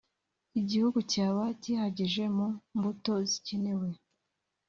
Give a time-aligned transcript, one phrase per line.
[0.59, 3.89] Igihugu cyaba cyihagije mu mbuto zikenewe